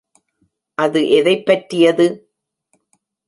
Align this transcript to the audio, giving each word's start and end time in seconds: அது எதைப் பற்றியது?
அது 0.77 1.09
எதைப் 1.09 1.45
பற்றியது? 1.45 2.07